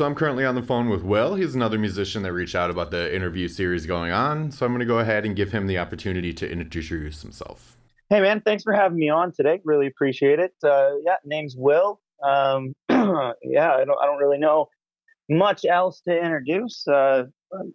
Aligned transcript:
So 0.00 0.06
I'm 0.06 0.14
currently 0.14 0.46
on 0.46 0.54
the 0.54 0.62
phone 0.62 0.88
with 0.88 1.02
Will. 1.02 1.34
He's 1.34 1.54
another 1.54 1.78
musician 1.78 2.22
that 2.22 2.32
reached 2.32 2.54
out 2.54 2.70
about 2.70 2.90
the 2.90 3.14
interview 3.14 3.48
series 3.48 3.84
going 3.84 4.12
on. 4.12 4.50
So 4.50 4.64
I'm 4.64 4.72
going 4.72 4.80
to 4.80 4.86
go 4.86 5.00
ahead 5.00 5.26
and 5.26 5.36
give 5.36 5.52
him 5.52 5.66
the 5.66 5.76
opportunity 5.76 6.32
to 6.32 6.50
introduce 6.50 7.20
himself. 7.20 7.76
Hey, 8.08 8.22
man, 8.22 8.40
thanks 8.40 8.62
for 8.62 8.72
having 8.72 8.96
me 8.96 9.10
on 9.10 9.30
today. 9.30 9.60
Really 9.62 9.88
appreciate 9.88 10.38
it. 10.38 10.54
Uh, 10.64 10.92
yeah, 11.04 11.16
name's 11.26 11.54
Will. 11.54 12.00
Um, 12.24 12.74
yeah, 12.88 13.74
I 13.74 13.84
don't, 13.84 13.98
I 14.02 14.06
don't 14.06 14.16
really 14.16 14.38
know 14.38 14.70
much 15.28 15.66
else 15.66 16.00
to 16.08 16.18
introduce, 16.18 16.88
uh, 16.88 17.24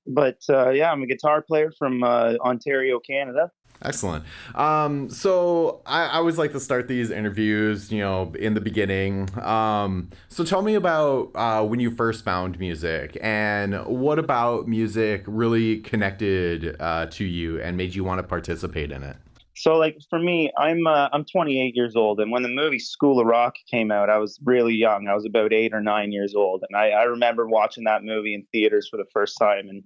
but 0.07 0.39
uh, 0.49 0.69
yeah, 0.69 0.91
I'm 0.91 1.03
a 1.03 1.07
guitar 1.07 1.41
player 1.41 1.71
from 1.77 2.03
uh, 2.03 2.35
Ontario, 2.41 2.99
Canada. 2.99 3.51
Excellent. 3.81 4.23
Um, 4.55 5.09
so 5.09 5.81
I, 5.85 6.05
I, 6.05 6.15
always 6.15 6.37
like 6.37 6.53
to 6.53 6.59
start 6.59 6.87
these 6.87 7.11
interviews, 7.11 7.91
you 7.91 7.99
know, 7.99 8.33
in 8.39 8.53
the 8.53 8.61
beginning. 8.61 9.29
Um, 9.39 10.09
so 10.29 10.45
tell 10.45 10.61
me 10.61 10.75
about 10.75 11.31
uh, 11.35 11.63
when 11.63 11.79
you 11.79 11.91
first 11.91 12.23
found 12.23 12.57
music, 12.57 13.17
and 13.21 13.85
what 13.85 14.17
about 14.17 14.67
music 14.67 15.23
really 15.27 15.79
connected 15.79 16.77
uh, 16.79 17.07
to 17.07 17.25
you 17.25 17.59
and 17.61 17.75
made 17.75 17.93
you 17.95 18.03
want 18.03 18.19
to 18.19 18.23
participate 18.23 18.91
in 18.91 19.03
it. 19.03 19.17
So, 19.55 19.77
like 19.77 19.97
for 20.09 20.19
me, 20.19 20.51
I'm 20.57 20.85
uh, 20.85 21.09
I'm 21.13 21.23
28 21.23 21.75
years 21.75 21.95
old, 21.95 22.19
and 22.19 22.29
when 22.31 22.43
the 22.43 22.49
movie 22.49 22.79
School 22.79 23.19
of 23.21 23.25
Rock 23.25 23.55
came 23.71 23.89
out, 23.89 24.09
I 24.09 24.17
was 24.17 24.37
really 24.43 24.75
young. 24.75 25.07
I 25.07 25.15
was 25.15 25.25
about 25.25 25.53
eight 25.53 25.73
or 25.73 25.81
nine 25.81 26.11
years 26.11 26.35
old, 26.35 26.63
and 26.67 26.77
I, 26.77 26.89
I 26.89 27.03
remember 27.03 27.47
watching 27.47 27.85
that 27.85 28.03
movie 28.03 28.33
in 28.33 28.45
theaters 28.51 28.89
for 28.89 28.97
the 28.97 29.05
first 29.13 29.37
time, 29.39 29.69
and 29.69 29.83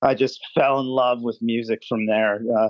I 0.00 0.14
just 0.14 0.40
fell 0.54 0.80
in 0.80 0.86
love 0.86 1.20
with 1.20 1.38
music 1.42 1.82
from 1.86 2.06
there. 2.06 2.40
Uh, 2.56 2.68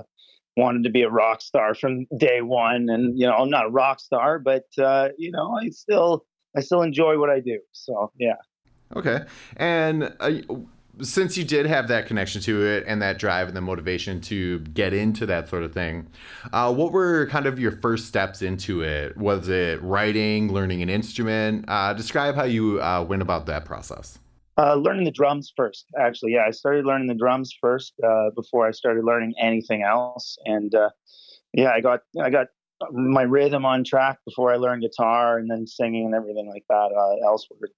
wanted 0.57 0.83
to 0.83 0.89
be 0.89 1.03
a 1.03 1.09
rock 1.09 1.41
star 1.41 1.73
from 1.75 2.05
day 2.17 2.41
one, 2.41 2.89
and 2.89 3.17
you 3.17 3.25
know 3.25 3.35
I'm 3.35 3.49
not 3.49 3.67
a 3.67 3.69
rock 3.71 4.01
star, 4.01 4.37
but 4.37 4.65
uh, 4.77 5.09
you 5.17 5.31
know 5.31 5.57
I 5.57 5.69
still 5.69 6.25
I 6.57 6.59
still 6.59 6.81
enjoy 6.81 7.17
what 7.17 7.29
I 7.29 7.39
do. 7.39 7.59
So 7.71 8.11
yeah. 8.19 8.35
Okay, 8.97 9.23
and 9.55 10.13
uh, 10.19 10.31
since 11.01 11.37
you 11.37 11.43
did 11.43 11.65
have 11.65 11.87
that 11.87 12.05
connection 12.05 12.41
to 12.41 12.65
it 12.65 12.83
and 12.87 13.01
that 13.01 13.17
drive 13.17 13.47
and 13.47 13.57
the 13.57 13.61
motivation 13.61 14.21
to 14.21 14.59
get 14.59 14.93
into 14.93 15.25
that 15.25 15.49
sort 15.49 15.63
of 15.63 15.73
thing, 15.73 16.07
uh, 16.51 16.73
what 16.73 16.91
were 16.91 17.27
kind 17.27 17.45
of 17.45 17.59
your 17.59 17.71
first 17.71 18.05
steps 18.05 18.41
into 18.41 18.81
it? 18.81 19.17
Was 19.17 19.49
it 19.49 19.81
writing, 19.81 20.51
learning 20.51 20.81
an 20.81 20.89
instrument? 20.89 21.65
Uh, 21.67 21.93
describe 21.93 22.35
how 22.35 22.43
you 22.43 22.81
uh, 22.81 23.03
went 23.03 23.21
about 23.21 23.45
that 23.47 23.65
process. 23.65 24.19
Uh, 24.55 24.75
learning 24.75 25.03
the 25.03 25.11
drums 25.11 25.51
first, 25.55 25.87
actually. 25.99 26.33
Yeah, 26.33 26.45
I 26.47 26.51
started 26.51 26.85
learning 26.85 27.07
the 27.07 27.15
drums 27.15 27.55
first 27.59 27.93
uh, 28.03 28.29
before 28.35 28.67
I 28.67 28.71
started 28.71 29.03
learning 29.03 29.33
anything 29.41 29.81
else. 29.81 30.37
And 30.45 30.75
uh, 30.75 30.91
yeah, 31.53 31.71
I 31.71 31.81
got 31.81 32.01
I 32.21 32.29
got 32.29 32.47
my 32.91 33.23
rhythm 33.23 33.65
on 33.65 33.83
track 33.83 34.19
before 34.25 34.53
I 34.53 34.57
learned 34.57 34.83
guitar, 34.83 35.39
and 35.39 35.49
then 35.49 35.65
singing 35.65 36.05
and 36.05 36.13
everything 36.13 36.49
like 36.49 36.65
that 36.69 36.91
uh, 36.95 37.27
elsewhere. 37.27 37.71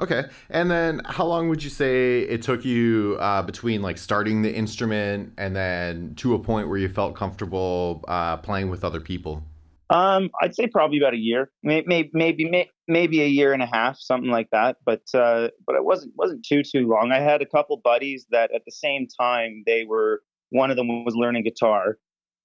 Okay, 0.00 0.24
and 0.48 0.70
then 0.70 1.02
how 1.04 1.24
long 1.24 1.48
would 1.48 1.64
you 1.64 1.70
say 1.70 2.20
it 2.20 2.42
took 2.42 2.64
you 2.64 3.16
uh, 3.18 3.42
between 3.42 3.82
like 3.82 3.98
starting 3.98 4.42
the 4.42 4.54
instrument 4.54 5.32
and 5.36 5.56
then 5.56 6.14
to 6.16 6.34
a 6.34 6.38
point 6.38 6.68
where 6.68 6.78
you 6.78 6.88
felt 6.88 7.16
comfortable 7.16 8.04
uh, 8.06 8.36
playing 8.36 8.70
with 8.70 8.84
other 8.84 9.00
people? 9.00 9.42
Um, 9.90 10.30
I'd 10.40 10.54
say 10.54 10.66
probably 10.66 10.98
about 10.98 11.14
a 11.14 11.18
year, 11.18 11.50
maybe 11.62 12.10
maybe 12.12 12.70
maybe 12.86 13.22
a 13.22 13.26
year 13.26 13.52
and 13.52 13.62
a 13.62 13.66
half, 13.66 13.98
something 13.98 14.30
like 14.30 14.50
that. 14.52 14.76
But 14.84 15.02
uh, 15.14 15.48
but 15.66 15.74
it 15.74 15.84
wasn't 15.84 16.12
wasn't 16.16 16.44
too 16.46 16.62
too 16.62 16.86
long. 16.86 17.10
I 17.10 17.20
had 17.20 17.42
a 17.42 17.46
couple 17.46 17.76
buddies 17.78 18.26
that 18.30 18.54
at 18.54 18.62
the 18.66 18.72
same 18.72 19.08
time 19.18 19.62
they 19.66 19.84
were 19.84 20.22
one 20.50 20.70
of 20.70 20.76
them 20.76 21.04
was 21.04 21.14
learning 21.16 21.42
guitar. 21.42 21.98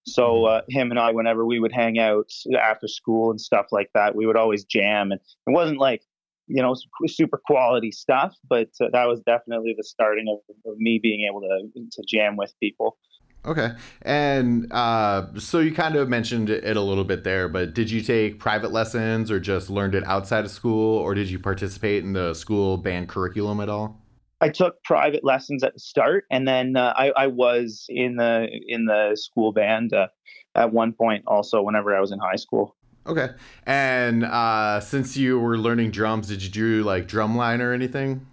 So 0.05 0.23
mm-hmm. 0.23 0.55
uh, 0.55 0.61
him 0.69 0.89
and 0.89 0.99
I, 0.99 1.11
whenever 1.11 1.45
we 1.45 1.59
would 1.59 1.71
hang 1.71 1.99
out 1.99 2.29
after 2.59 2.87
school 2.87 3.29
and 3.29 3.39
stuff 3.39 3.67
like 3.71 3.89
that, 3.93 4.15
we 4.15 4.25
would 4.25 4.35
always 4.35 4.63
jam. 4.65 5.11
And 5.11 5.21
it 5.47 5.51
wasn't 5.51 5.79
like 5.79 6.01
you 6.47 6.61
know 6.61 6.75
super 7.07 7.41
quality 7.45 7.91
stuff, 7.91 8.35
but 8.49 8.69
uh, 8.81 8.87
that 8.91 9.05
was 9.05 9.21
definitely 9.21 9.73
the 9.77 9.83
starting 9.83 10.25
of, 10.29 10.71
of 10.71 10.77
me 10.77 10.99
being 11.01 11.27
able 11.29 11.41
to 11.41 11.69
to 11.91 12.03
jam 12.07 12.35
with 12.37 12.53
people. 12.59 12.97
Okay. 13.45 13.71
And 14.03 14.71
uh, 14.71 15.27
so 15.37 15.59
you 15.59 15.73
kind 15.73 15.95
of 15.95 16.07
mentioned 16.07 16.49
it 16.49 16.77
a 16.77 16.81
little 16.81 17.03
bit 17.03 17.25
there, 17.25 17.49
but 17.49 17.73
did 17.73 17.91
you 17.91 18.01
take 18.01 18.39
private 18.39 18.71
lessons 18.71 19.29
or 19.29 19.39
just 19.39 19.69
learned 19.69 19.95
it 19.95 20.03
outside 20.05 20.45
of 20.45 20.51
school 20.51 20.97
or 20.99 21.13
did 21.13 21.29
you 21.29 21.39
participate 21.39 22.05
in 22.05 22.13
the 22.13 22.33
school 22.33 22.77
band 22.77 23.09
curriculum 23.09 23.59
at 23.59 23.67
all? 23.67 23.99
I 24.39 24.49
took 24.49 24.83
private 24.83 25.23
lessons 25.23 25.63
at 25.63 25.73
the 25.73 25.79
start, 25.79 26.25
and 26.29 26.45
then 26.45 26.75
uh, 26.75 26.93
I, 26.97 27.11
I, 27.15 27.27
was 27.27 27.85
in 27.87 28.17
the 28.17 28.49
in 28.67 28.83
the 28.83 29.15
school 29.15 29.53
band 29.53 29.93
uh, 29.93 30.07
at 30.53 30.73
one 30.73 30.91
point. 30.91 31.23
Also, 31.27 31.61
whenever 31.61 31.95
I 31.95 32.01
was 32.01 32.11
in 32.11 32.19
high 32.19 32.35
school. 32.35 32.75
Okay. 33.05 33.29
And 33.65 34.23
uh, 34.23 34.79
since 34.79 35.17
you 35.17 35.39
were 35.39 35.57
learning 35.57 35.91
drums, 35.91 36.27
did 36.27 36.43
you 36.43 36.49
do 36.49 36.83
like 36.83 37.07
drumline 37.07 37.59
or 37.59 37.73
anything? 37.73 38.25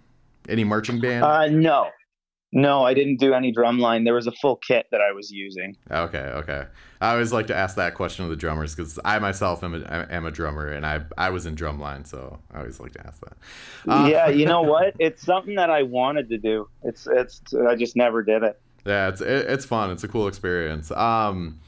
Any 0.49 0.63
marching 0.63 0.99
band? 0.99 1.23
Uh, 1.23 1.47
no, 1.47 1.89
no, 2.53 2.83
I 2.83 2.93
didn't 2.93 3.17
do 3.17 3.33
any 3.33 3.53
drumline. 3.53 4.03
There 4.03 4.13
was 4.13 4.27
a 4.27 4.31
full 4.33 4.57
kit 4.57 4.87
that 4.91 4.99
I 4.99 5.13
was 5.13 5.31
using. 5.31 5.77
Okay, 5.89 6.17
okay. 6.17 6.65
I 6.99 7.13
always 7.13 7.31
like 7.31 7.47
to 7.47 7.55
ask 7.55 7.75
that 7.77 7.95
question 7.95 8.25
of 8.25 8.29
the 8.29 8.35
drummers 8.35 8.75
because 8.75 8.99
I 9.05 9.19
myself 9.19 9.63
am 9.63 9.73
a, 9.73 10.07
am 10.09 10.25
a 10.25 10.31
drummer 10.31 10.67
and 10.67 10.85
I 10.85 11.01
I 11.17 11.29
was 11.29 11.45
in 11.45 11.55
drumline, 11.55 12.05
so 12.05 12.39
I 12.51 12.59
always 12.59 12.79
like 12.79 12.91
to 12.93 13.07
ask 13.07 13.21
that. 13.21 13.37
Uh, 13.87 14.07
yeah, 14.09 14.27
you 14.29 14.45
know 14.45 14.61
what? 14.61 14.95
It's 14.99 15.23
something 15.23 15.55
that 15.55 15.69
I 15.69 15.83
wanted 15.83 16.29
to 16.29 16.37
do. 16.37 16.67
It's 16.83 17.07
it's 17.07 17.41
I 17.67 17.75
just 17.75 17.95
never 17.95 18.21
did 18.21 18.43
it. 18.43 18.59
Yeah, 18.85 19.07
it's 19.07 19.21
it, 19.21 19.45
it's 19.47 19.65
fun. 19.65 19.89
It's 19.91 20.03
a 20.03 20.07
cool 20.09 20.27
experience. 20.27 20.91
Um, 20.91 21.59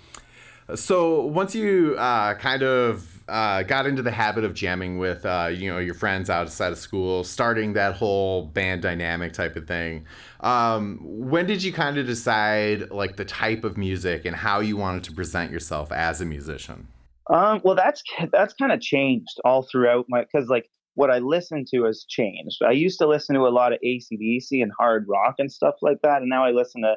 so 0.75 1.25
once 1.25 1.53
you 1.55 1.95
uh, 1.97 2.35
kind 2.35 2.63
of 2.63 3.13
uh, 3.27 3.63
got 3.63 3.85
into 3.85 4.01
the 4.01 4.11
habit 4.11 4.43
of 4.43 4.53
jamming 4.53 4.97
with 4.97 5.25
uh, 5.25 5.49
you 5.51 5.71
know 5.71 5.79
your 5.79 5.93
friends 5.93 6.29
outside 6.29 6.71
of 6.71 6.77
school, 6.77 7.23
starting 7.23 7.73
that 7.73 7.95
whole 7.95 8.45
band 8.45 8.81
dynamic 8.81 9.33
type 9.33 9.55
of 9.55 9.67
thing. 9.67 10.05
Um, 10.41 10.99
when 11.01 11.45
did 11.45 11.63
you 11.63 11.71
kind 11.71 11.97
of 11.97 12.05
decide 12.05 12.91
like 12.91 13.15
the 13.15 13.25
type 13.25 13.63
of 13.63 13.77
music 13.77 14.25
and 14.25 14.35
how 14.35 14.59
you 14.59 14.77
wanted 14.77 15.03
to 15.05 15.13
present 15.13 15.51
yourself 15.51 15.91
as 15.91 16.21
a 16.21 16.25
musician? 16.25 16.87
Um, 17.29 17.61
well, 17.63 17.75
that's 17.75 18.03
that's 18.31 18.53
kind 18.53 18.71
of 18.71 18.81
changed 18.81 19.39
all 19.45 19.63
throughout 19.63 20.05
my 20.09 20.21
because 20.23 20.49
like 20.49 20.69
what 20.95 21.09
I 21.09 21.19
listen 21.19 21.65
to 21.73 21.85
has 21.85 22.05
changed. 22.07 22.61
I 22.65 22.71
used 22.71 22.99
to 22.99 23.07
listen 23.07 23.35
to 23.35 23.41
a 23.41 23.49
lot 23.49 23.73
of 23.73 23.79
ACDC 23.83 24.61
and 24.61 24.71
hard 24.77 25.05
rock 25.07 25.35
and 25.39 25.51
stuff 25.51 25.75
like 25.81 26.01
that, 26.03 26.21
and 26.21 26.29
now 26.29 26.45
I 26.45 26.51
listen 26.51 26.81
to 26.81 26.95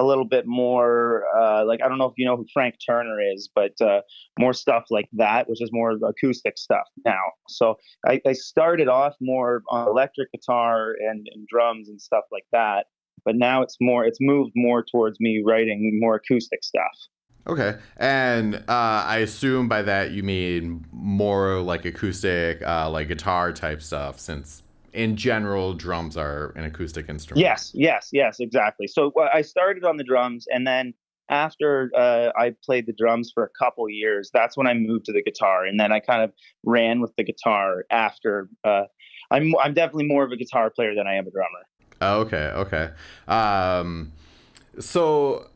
a 0.00 0.04
little 0.04 0.24
bit 0.24 0.46
more 0.46 1.24
uh, 1.38 1.62
like 1.64 1.80
I 1.84 1.88
don't 1.88 1.98
know 1.98 2.06
if 2.06 2.14
you 2.16 2.24
know 2.24 2.36
who 2.36 2.46
Frank 2.52 2.76
Turner 2.84 3.18
is, 3.20 3.50
but 3.54 3.72
uh, 3.82 4.00
more 4.38 4.54
stuff 4.54 4.84
like 4.90 5.08
that, 5.12 5.48
which 5.48 5.60
is 5.62 5.70
more 5.72 5.92
acoustic 5.92 6.56
stuff 6.56 6.86
now. 7.04 7.20
So 7.48 7.76
I, 8.06 8.20
I 8.26 8.32
started 8.32 8.88
off 8.88 9.14
more 9.20 9.62
on 9.68 9.88
electric 9.88 10.32
guitar 10.32 10.94
and, 10.98 11.28
and, 11.34 11.46
drums 11.48 11.88
and 11.88 12.00
stuff 12.00 12.24
like 12.32 12.46
that, 12.52 12.86
but 13.24 13.36
now 13.36 13.60
it's 13.60 13.76
more 13.80 14.04
it's 14.04 14.18
moved 14.20 14.52
more 14.56 14.82
towards 14.82 15.20
me 15.20 15.42
writing 15.44 15.98
more 16.00 16.14
acoustic 16.14 16.64
stuff. 16.64 16.96
Okay, 17.46 17.78
and 17.98 18.54
uh, 18.54 19.04
I 19.06 19.18
assume 19.18 19.68
by 19.68 19.82
that 19.82 20.12
you 20.12 20.22
mean 20.22 20.86
more 20.92 21.60
like 21.60 21.84
acoustic, 21.84 22.62
uh, 22.62 22.88
like 22.88 23.08
guitar 23.08 23.52
type 23.52 23.82
stuff, 23.82 24.18
since 24.18 24.62
in 24.92 25.16
general, 25.16 25.74
drums 25.74 26.16
are 26.16 26.52
an 26.56 26.64
acoustic 26.64 27.08
instrument. 27.08 27.40
Yes, 27.40 27.70
yes, 27.74 28.08
yes, 28.12 28.40
exactly. 28.40 28.86
So 28.86 29.12
I 29.32 29.42
started 29.42 29.84
on 29.84 29.96
the 29.96 30.04
drums, 30.04 30.46
and 30.52 30.66
then 30.66 30.94
after 31.28 31.90
uh, 31.96 32.30
I 32.36 32.54
played 32.64 32.86
the 32.86 32.92
drums 32.92 33.30
for 33.32 33.44
a 33.44 33.48
couple 33.58 33.88
years, 33.88 34.30
that's 34.32 34.56
when 34.56 34.66
I 34.66 34.74
moved 34.74 35.04
to 35.06 35.12
the 35.12 35.22
guitar, 35.22 35.64
and 35.64 35.78
then 35.78 35.92
I 35.92 36.00
kind 36.00 36.22
of 36.22 36.32
ran 36.64 37.00
with 37.00 37.14
the 37.16 37.24
guitar 37.24 37.84
after. 37.90 38.48
Uh, 38.64 38.84
I'm 39.30 39.54
I'm 39.62 39.74
definitely 39.74 40.06
more 40.06 40.24
of 40.24 40.32
a 40.32 40.36
guitar 40.36 40.70
player 40.70 40.94
than 40.94 41.06
I 41.06 41.14
am 41.14 41.26
a 41.26 41.30
drummer. 41.30 41.66
Oh, 42.00 42.20
okay, 42.20 42.52
okay. 42.54 42.90
Um, 43.28 44.12
so. 44.78 45.46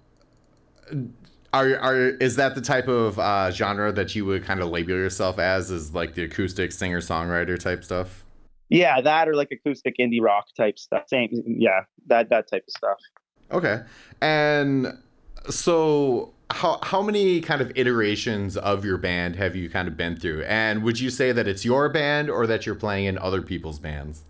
Are, 1.53 1.79
are 1.79 1.97
is 2.09 2.35
that 2.35 2.56
the 2.56 2.61
type 2.61 2.88
of 2.88 3.17
uh, 3.17 3.53
genre 3.53 3.93
that 3.93 4.17
you 4.17 4.25
would 4.25 4.43
kind 4.44 4.59
of 4.59 4.70
label 4.70 4.91
yourself 4.91 5.38
as? 5.38 5.70
Is 5.70 5.94
like 5.94 6.14
the 6.14 6.25
acoustic 6.25 6.73
singer 6.73 7.00
songwriter 7.00 7.56
type 7.56 7.85
stuff? 7.85 8.24
Yeah, 8.69 9.00
that 9.00 9.28
or 9.28 9.34
like 9.34 9.50
acoustic 9.52 9.96
indie 10.00 10.20
rock 10.20 10.46
type 10.56 10.78
stuff. 10.78 11.05
Same, 11.06 11.28
yeah, 11.46 11.81
that 12.06 12.31
that 12.31 12.50
type 12.50 12.64
of 12.66 12.72
stuff. 12.76 12.99
Okay, 13.52 13.82
and 14.20 14.99
so 15.50 16.32
how 16.50 16.78
how 16.82 17.02
many 17.02 17.40
kind 17.40 17.61
of 17.61 17.72
iterations 17.75 18.56
of 18.56 18.84
your 18.84 18.99
band 18.99 19.37
have 19.37 19.56
you 19.56 19.69
kind 19.69 19.88
of 19.88 19.96
been 19.96 20.16
through? 20.16 20.43
And 20.44 20.82
would 20.82 21.00
you 21.00 21.11
say 21.11 21.32
that 21.32 21.46
it's 21.46 21.64
your 21.64 21.88
band 21.88 22.31
or 22.31 22.46
that 22.46 22.66
you're 22.66 22.75
playing 22.75 23.06
in 23.06 23.19
other 23.19 23.43
people's 23.43 23.78
bands? 23.78 24.25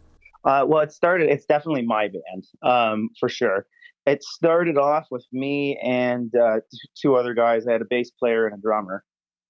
Uh, 0.44 0.64
well, 0.66 0.82
it 0.82 0.92
started. 0.92 1.30
It's 1.30 1.46
definitely 1.46 1.82
my 1.82 2.08
band, 2.08 2.46
um, 2.62 3.10
for 3.18 3.28
sure. 3.28 3.66
It 4.06 4.22
started 4.22 4.76
off 4.76 5.06
with 5.10 5.24
me 5.32 5.78
and 5.82 6.34
uh, 6.36 6.60
two 7.00 7.16
other 7.16 7.32
guys. 7.32 7.66
I 7.66 7.72
had 7.72 7.80
a 7.80 7.86
bass 7.86 8.10
player 8.10 8.46
and 8.46 8.58
a 8.58 8.60
drummer, 8.60 9.04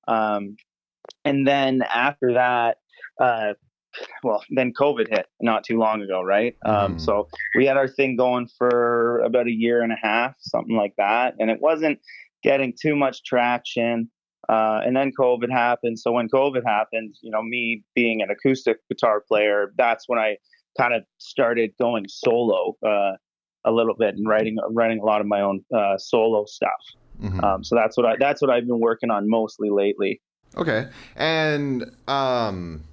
um, 0.06 0.56
and 1.24 1.46
then 1.46 1.82
after 1.82 2.34
that, 2.34 2.78
uh, 3.20 3.54
well, 4.22 4.42
then 4.50 4.72
COVID 4.72 5.08
hit 5.08 5.26
not 5.40 5.64
too 5.64 5.78
long 5.78 6.02
ago, 6.02 6.22
right? 6.22 6.56
Mm. 6.64 6.70
Um, 6.70 6.90
mm-hmm. 6.92 6.98
so 6.98 7.28
we 7.56 7.66
had 7.66 7.76
our 7.76 7.88
thing 7.88 8.16
going 8.16 8.48
for 8.58 9.20
about 9.20 9.46
a 9.46 9.52
year 9.52 9.82
and 9.82 9.92
a 9.92 9.98
half, 10.00 10.34
something 10.40 10.76
like 10.76 10.94
that, 10.98 11.34
and 11.38 11.50
it 11.50 11.60
wasn't 11.60 11.98
getting 12.42 12.74
too 12.80 12.96
much 12.96 13.24
traction. 13.24 14.10
Uh, 14.48 14.80
and 14.84 14.94
then 14.94 15.10
COVID 15.18 15.50
happened. 15.50 15.98
So 15.98 16.12
when 16.12 16.28
COVID 16.28 16.62
happened, 16.66 17.14
you 17.22 17.30
know, 17.30 17.42
me 17.42 17.82
being 17.94 18.20
an 18.20 18.28
acoustic 18.30 18.76
guitar 18.90 19.22
player, 19.26 19.72
that's 19.78 20.04
when 20.06 20.18
I 20.18 20.36
kind 20.78 20.92
of 20.94 21.02
started 21.18 21.72
going 21.80 22.04
solo 22.08 22.76
uh, 22.86 23.12
a 23.64 23.72
little 23.72 23.94
bit 23.94 24.16
and 24.16 24.28
writing 24.28 24.58
writing 24.70 25.00
a 25.00 25.04
lot 25.04 25.20
of 25.20 25.26
my 25.26 25.40
own 25.40 25.64
uh, 25.74 25.96
solo 25.96 26.44
stuff. 26.44 26.70
Mm-hmm. 27.22 27.42
Um, 27.42 27.64
so 27.64 27.74
that's 27.74 27.96
what 27.96 28.06
I 28.06 28.16
that's 28.18 28.42
what 28.42 28.50
I've 28.50 28.66
been 28.66 28.80
working 28.80 29.10
on 29.10 29.28
mostly 29.28 29.70
lately. 29.70 30.20
Okay, 30.56 30.88
and 31.16 31.90
um, 32.06 32.84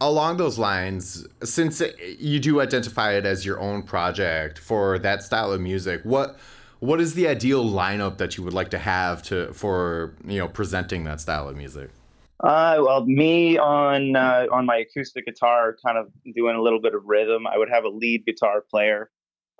along 0.00 0.36
those 0.36 0.58
lines, 0.58 1.26
since 1.42 1.82
you 2.18 2.38
do 2.38 2.60
identify 2.60 3.12
it 3.12 3.24
as 3.24 3.46
your 3.46 3.60
own 3.60 3.82
project 3.82 4.58
for 4.58 4.98
that 5.00 5.22
style 5.22 5.52
of 5.52 5.60
music, 5.60 6.00
what 6.04 6.38
what 6.80 7.00
is 7.00 7.14
the 7.14 7.26
ideal 7.26 7.64
lineup 7.64 8.18
that 8.18 8.36
you 8.36 8.44
would 8.44 8.52
like 8.52 8.70
to 8.70 8.78
have 8.78 9.22
to 9.24 9.52
for 9.52 10.14
you 10.24 10.38
know 10.38 10.48
presenting 10.48 11.04
that 11.04 11.20
style 11.20 11.48
of 11.48 11.56
music? 11.56 11.90
Uh, 12.44 12.76
well, 12.80 13.04
me 13.06 13.56
on 13.56 14.14
uh, 14.14 14.46
on 14.52 14.66
my 14.66 14.76
acoustic 14.76 15.24
guitar, 15.24 15.76
kind 15.84 15.96
of 15.96 16.08
doing 16.34 16.54
a 16.54 16.60
little 16.60 16.80
bit 16.80 16.94
of 16.94 17.02
rhythm. 17.06 17.46
I 17.46 17.56
would 17.56 17.70
have 17.70 17.84
a 17.84 17.88
lead 17.88 18.26
guitar 18.26 18.62
player, 18.70 19.10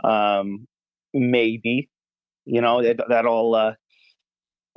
um, 0.05 0.67
maybe. 1.15 1.89
You 2.45 2.61
know 2.61 2.83
that 2.83 3.01
that 3.09 3.25
all 3.25 3.55
uh, 3.55 3.73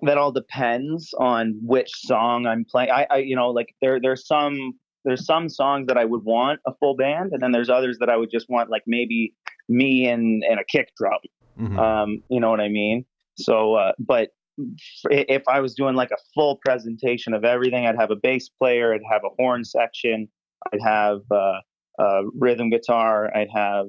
that 0.04 0.18
all 0.18 0.32
depends 0.32 1.14
on 1.20 1.60
which 1.62 1.92
song 1.94 2.46
I'm 2.46 2.66
playing. 2.66 2.90
I, 2.90 3.06
I 3.10 3.18
you 3.18 3.36
know 3.36 3.50
like 3.50 3.76
there 3.82 4.00
there's 4.00 4.26
some 4.26 4.80
there's 5.06 5.26
some 5.26 5.50
songs 5.50 5.88
that 5.88 5.98
I 5.98 6.06
would 6.06 6.24
want 6.24 6.60
a 6.66 6.74
full 6.80 6.96
band, 6.96 7.32
and 7.32 7.42
then 7.42 7.52
there's 7.52 7.70
others 7.70 7.98
that 8.00 8.10
I 8.10 8.18
would 8.18 8.30
just 8.32 8.50
want 8.50 8.70
like 8.70 8.84
maybe 8.86 9.34
me 9.68 10.08
and 10.08 10.44
and 10.44 10.60
a 10.60 10.64
kick 10.64 10.92
drum. 10.98 11.20
Mm-hmm. 11.60 11.80
Um, 11.80 12.24
you 12.30 12.40
know 12.40 12.50
what 12.50 12.62
I 12.62 12.70
mean? 12.70 13.06
So, 13.36 13.76
uh, 13.76 13.94
but 14.00 14.30
if 15.10 15.44
I 15.48 15.60
was 15.62 15.74
doing 15.74 15.96
like 15.96 16.12
a 16.12 16.18
full 16.34 16.58
presentation 16.58 17.34
of 17.34 17.46
everything, 17.46 17.86
I'd 17.86 17.96
have 17.96 18.12
a 18.12 18.16
bass 18.16 18.50
player, 18.50 18.94
I'd 18.94 19.02
have 19.10 19.22
a 19.24 19.34
horn 19.38 19.64
section, 19.64 20.28
I'd 20.74 20.82
have 20.82 21.20
uh, 21.32 21.60
a 22.00 22.22
rhythm 22.38 22.70
guitar, 22.70 23.36
I'd 23.36 23.50
have 23.54 23.88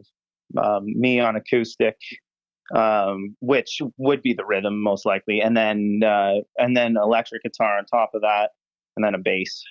um, 0.56 0.84
me 0.86 1.20
on 1.20 1.36
acoustic, 1.36 1.96
um, 2.74 3.36
which 3.40 3.80
would 3.96 4.22
be 4.22 4.34
the 4.34 4.44
rhythm 4.44 4.82
most 4.82 5.04
likely, 5.04 5.40
and 5.40 5.56
then 5.56 6.00
uh, 6.04 6.34
and 6.58 6.76
then 6.76 6.96
electric 6.96 7.42
guitar 7.42 7.78
on 7.78 7.84
top 7.86 8.10
of 8.14 8.22
that, 8.22 8.50
and 8.96 9.04
then 9.04 9.14
a 9.14 9.18
bass. 9.18 9.62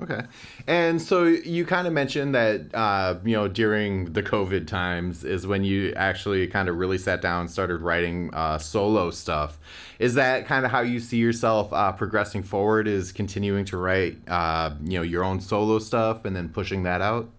Okay. 0.00 0.20
And 0.66 1.00
so 1.00 1.24
you 1.24 1.64
kind 1.64 1.86
of 1.86 1.92
mentioned 1.92 2.34
that, 2.34 2.74
uh, 2.74 3.18
you 3.24 3.34
know, 3.34 3.48
during 3.48 4.12
the 4.12 4.22
COVID 4.22 4.66
times 4.66 5.24
is 5.24 5.46
when 5.46 5.64
you 5.64 5.94
actually 5.94 6.46
kind 6.48 6.68
of 6.68 6.76
really 6.76 6.98
sat 6.98 7.22
down 7.22 7.42
and 7.42 7.50
started 7.50 7.80
writing 7.80 8.30
uh, 8.34 8.58
solo 8.58 9.10
stuff. 9.10 9.58
Is 9.98 10.14
that 10.14 10.46
kind 10.46 10.66
of 10.66 10.70
how 10.70 10.80
you 10.80 11.00
see 11.00 11.16
yourself 11.16 11.72
uh, 11.72 11.92
progressing 11.92 12.42
forward? 12.42 12.86
Is 12.86 13.10
continuing 13.10 13.64
to 13.66 13.78
write, 13.78 14.16
uh, 14.28 14.74
you 14.84 14.98
know, 14.98 15.02
your 15.02 15.24
own 15.24 15.40
solo 15.40 15.78
stuff 15.78 16.26
and 16.26 16.36
then 16.36 16.50
pushing 16.50 16.82
that 16.82 17.00
out? 17.00 17.30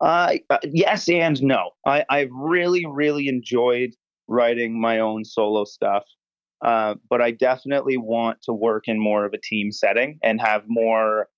Uh, 0.00 0.34
yes 0.64 1.08
and 1.08 1.40
no. 1.42 1.70
I, 1.86 2.04
I've 2.08 2.32
really, 2.32 2.86
really 2.86 3.28
enjoyed 3.28 3.94
writing 4.26 4.80
my 4.80 4.98
own 4.98 5.24
solo 5.24 5.64
stuff. 5.64 6.04
Uh, 6.62 6.94
but 7.08 7.22
I 7.22 7.30
definitely 7.30 7.96
want 7.96 8.42
to 8.42 8.52
work 8.52 8.84
in 8.86 8.98
more 8.98 9.24
of 9.24 9.32
a 9.32 9.38
team 9.38 9.72
setting 9.72 10.18
and 10.22 10.40
have 10.40 10.64
more 10.66 11.28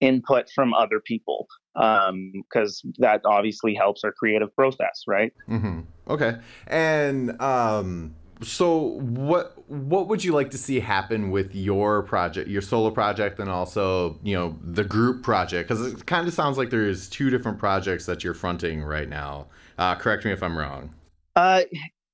input 0.00 0.48
from 0.54 0.74
other 0.74 1.00
people 1.00 1.46
Um, 1.76 2.32
because 2.34 2.82
um, 2.84 2.92
that 2.98 3.20
obviously 3.24 3.74
helps 3.74 4.02
our 4.04 4.12
creative 4.12 4.54
process, 4.54 5.04
right? 5.06 5.32
Mm-hmm. 5.48 5.80
Okay, 6.08 6.36
and 6.66 7.40
um, 7.40 8.14
so 8.42 8.98
what 9.00 9.54
what 9.68 10.08
would 10.08 10.24
you 10.24 10.32
like 10.32 10.50
to 10.50 10.58
see 10.58 10.80
happen 10.80 11.30
with 11.30 11.54
your 11.54 12.02
project, 12.02 12.48
your 12.48 12.62
solo 12.62 12.90
project, 12.90 13.38
and 13.38 13.50
also 13.50 14.18
you 14.22 14.34
know 14.34 14.56
the 14.62 14.84
group 14.84 15.22
project? 15.22 15.68
Because 15.68 15.92
it 15.92 16.06
kind 16.06 16.26
of 16.26 16.34
sounds 16.34 16.58
like 16.58 16.70
there's 16.70 17.08
two 17.08 17.30
different 17.30 17.58
projects 17.58 18.06
that 18.06 18.24
you're 18.24 18.34
fronting 18.34 18.82
right 18.82 19.08
now. 19.08 19.46
Uh, 19.76 19.94
correct 19.94 20.24
me 20.24 20.32
if 20.32 20.42
I'm 20.42 20.58
wrong. 20.58 20.94
Uh, 21.36 21.62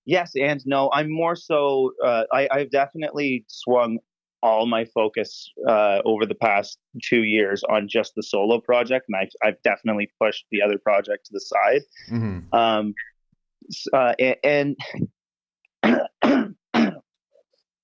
yes 0.05 0.33
and 0.37 0.61
no. 0.67 0.91
I'm 0.93 1.11
more 1.11 1.37
so. 1.37 1.93
Uh, 2.05 2.25
I, 2.33 2.49
I've 2.51 2.71
definitely 2.71 3.45
swung 3.49 3.99
all 4.45 4.67
my 4.67 4.85
focus 4.85 5.51
uh, 5.67 6.03
over 6.05 6.27
the 6.27 6.35
past 6.35 6.79
two 7.03 7.23
years 7.23 7.65
on 7.71 7.89
just 7.89 8.13
the 8.15 8.23
solo 8.23 8.61
project, 8.61 9.07
and 9.09 9.17
I've, 9.17 9.31
I've 9.43 9.63
definitely 9.63 10.11
pushed 10.21 10.45
the 10.53 10.61
other 10.61 10.79
project 10.79 11.25
to 11.27 11.31
the 11.33 11.41
side. 11.41 11.81
Mm-hmm. 12.13 12.55
Um, 12.55 12.95
uh, 13.95 14.13
and, 14.45 14.77
and 16.29 16.55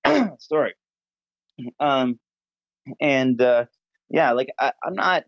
sorry, 0.39 0.75
um, 1.81 2.21
and 3.01 3.41
uh, 3.41 3.65
yeah, 4.11 4.33
like 4.33 4.51
I, 4.61 4.73
am 4.87 4.95
not, 4.95 5.25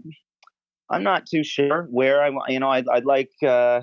I'm 0.90 1.02
not 1.02 1.24
too 1.24 1.42
sure 1.42 1.88
where 1.90 2.22
I 2.22 2.28
want. 2.28 2.52
You 2.52 2.60
know, 2.60 2.68
I'd, 2.68 2.88
I'd 2.88 3.06
like, 3.06 3.30
uh, 3.42 3.80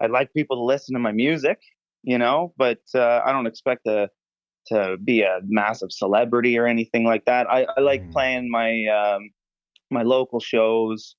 I'd 0.00 0.12
like 0.12 0.32
people 0.32 0.58
to 0.58 0.62
listen 0.62 0.94
to 0.94 1.00
my 1.00 1.12
music. 1.12 1.58
You 2.04 2.18
know, 2.18 2.52
but 2.56 2.82
uh, 2.94 3.22
I 3.24 3.32
don't 3.32 3.46
expect 3.46 3.86
a 3.86 4.10
to 4.66 4.96
be 5.02 5.22
a 5.22 5.40
massive 5.46 5.92
celebrity 5.92 6.58
or 6.58 6.66
anything 6.66 7.04
like 7.04 7.24
that. 7.26 7.50
I, 7.50 7.66
I 7.76 7.80
like 7.80 8.02
mm. 8.02 8.12
playing 8.12 8.50
my 8.50 8.86
um, 8.86 9.30
my 9.90 10.02
local 10.02 10.40
shows, 10.40 11.16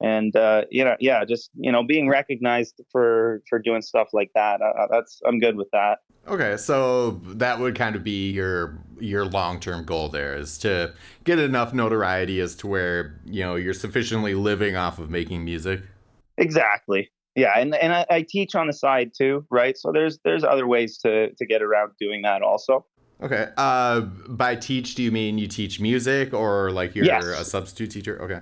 and 0.00 0.34
uh, 0.36 0.64
you 0.70 0.84
know, 0.84 0.96
yeah, 1.00 1.24
just 1.24 1.50
you 1.54 1.72
know, 1.72 1.82
being 1.82 2.08
recognized 2.08 2.80
for 2.90 3.42
for 3.48 3.58
doing 3.58 3.82
stuff 3.82 4.08
like 4.12 4.30
that. 4.34 4.60
Uh, 4.60 4.82
uh 4.82 4.86
that's 4.90 5.20
I'm 5.26 5.38
good 5.38 5.56
with 5.56 5.68
that. 5.72 5.98
Okay, 6.28 6.56
so 6.56 7.12
that 7.26 7.58
would 7.58 7.74
kind 7.74 7.96
of 7.96 8.04
be 8.04 8.30
your 8.30 8.78
your 8.98 9.24
long 9.24 9.60
term 9.60 9.84
goal. 9.84 10.08
There 10.08 10.36
is 10.36 10.58
to 10.58 10.94
get 11.24 11.38
enough 11.38 11.72
notoriety 11.72 12.40
as 12.40 12.54
to 12.56 12.66
where 12.66 13.20
you 13.24 13.42
know 13.42 13.56
you're 13.56 13.74
sufficiently 13.74 14.34
living 14.34 14.76
off 14.76 14.98
of 14.98 15.10
making 15.10 15.44
music. 15.44 15.82
Exactly 16.36 17.10
yeah 17.34 17.52
and 17.56 17.74
and 17.74 17.92
I, 17.92 18.06
I, 18.10 18.22
teach 18.28 18.54
on 18.54 18.66
the 18.66 18.72
side 18.72 19.12
too 19.16 19.46
right? 19.50 19.76
So 19.76 19.92
there's 19.92 20.18
there's 20.24 20.44
other 20.44 20.66
ways 20.66 20.98
to 20.98 21.30
to 21.32 21.46
get 21.46 21.62
around 21.62 21.92
doing 21.98 22.22
that 22.22 22.42
also. 22.42 22.84
Okay 23.22 23.48
uh 23.56 24.00
by 24.00 24.56
teach 24.56 24.94
do 24.94 25.02
you 25.02 25.12
mean 25.12 25.38
you 25.38 25.46
teach 25.46 25.80
music 25.80 26.32
or 26.32 26.70
like 26.70 26.94
you're 26.94 27.04
yes. 27.04 27.24
a 27.24 27.44
substitute 27.44 27.90
teacher? 27.90 28.20
Okay. 28.22 28.40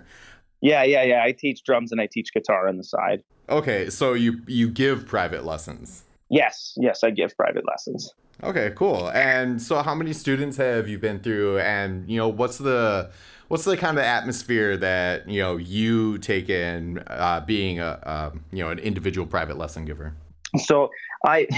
Yeah 0.60 0.82
yeah 0.82 1.02
yeah 1.02 1.22
i 1.22 1.32
teach 1.32 1.62
drums 1.62 1.92
and 1.92 2.00
i 2.00 2.08
teach 2.10 2.32
guitar 2.32 2.68
on 2.68 2.76
the 2.76 2.84
side. 2.84 3.22
Okay 3.48 3.90
so 3.90 4.12
you 4.12 4.40
you 4.46 4.68
give 4.68 5.06
private 5.06 5.44
lessons? 5.44 6.04
Yes 6.30 6.74
yes 6.76 7.02
i 7.04 7.10
give 7.10 7.36
private 7.36 7.64
lessons 7.66 8.12
okay 8.42 8.72
cool 8.76 9.10
and 9.10 9.60
so 9.60 9.82
how 9.82 9.94
many 9.94 10.12
students 10.12 10.56
have 10.56 10.88
you 10.88 10.98
been 10.98 11.18
through 11.18 11.58
and 11.58 12.08
you 12.08 12.16
know 12.16 12.28
what's 12.28 12.58
the 12.58 13.10
what's 13.48 13.64
the 13.64 13.76
kind 13.76 13.98
of 13.98 14.04
atmosphere 14.04 14.76
that 14.76 15.28
you 15.28 15.40
know 15.40 15.56
you 15.56 16.18
take 16.18 16.48
in 16.48 16.98
uh, 17.08 17.40
being 17.40 17.80
a 17.80 18.00
um, 18.04 18.44
you 18.52 18.62
know 18.62 18.70
an 18.70 18.78
individual 18.78 19.26
private 19.26 19.58
lesson 19.58 19.84
giver? 19.84 20.14
So 20.56 20.90
I, 21.26 21.48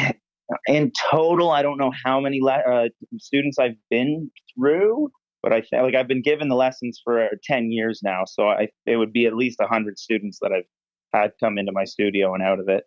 in 0.66 0.92
total, 1.10 1.50
I 1.50 1.62
don't 1.62 1.78
know 1.78 1.92
how 2.04 2.20
many 2.20 2.40
le- 2.40 2.52
uh, 2.52 2.88
students 3.18 3.58
I've 3.58 3.76
been 3.90 4.30
through, 4.54 5.10
but 5.42 5.52
I 5.52 5.62
feel 5.62 5.82
like 5.82 5.94
I've 5.94 6.08
been 6.08 6.22
given 6.22 6.48
the 6.48 6.56
lessons 6.56 7.00
for 7.04 7.28
ten 7.44 7.70
years 7.70 8.00
now, 8.02 8.22
so 8.26 8.48
I 8.48 8.68
it 8.86 8.96
would 8.96 9.12
be 9.12 9.26
at 9.26 9.34
least 9.34 9.60
hundred 9.60 9.98
students 9.98 10.38
that 10.40 10.52
I've 10.52 10.64
had 11.12 11.32
come 11.40 11.58
into 11.58 11.72
my 11.72 11.84
studio 11.84 12.34
and 12.34 12.42
out 12.42 12.60
of 12.60 12.68
it. 12.68 12.84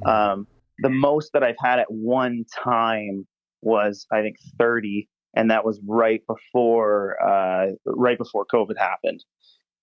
Mm-hmm. 0.00 0.08
Um, 0.08 0.46
the 0.78 0.88
most 0.90 1.32
that 1.34 1.44
I've 1.44 1.56
had 1.60 1.78
at 1.78 1.86
one 1.88 2.44
time 2.64 3.26
was 3.64 4.06
I 4.12 4.22
think 4.22 4.36
30 4.58 5.08
and 5.34 5.50
that 5.50 5.64
was 5.64 5.80
right 5.86 6.22
before 6.26 7.16
uh, 7.22 7.72
right 7.86 8.18
before 8.18 8.46
COVID 8.46 8.78
happened. 8.78 9.24